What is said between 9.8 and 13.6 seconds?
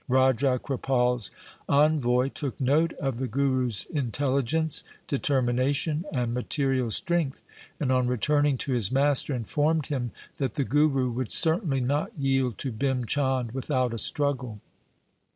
him that the Guru would certainly not yield to Bhim Chand